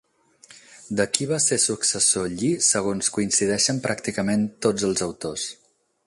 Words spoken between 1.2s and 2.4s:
va ser successor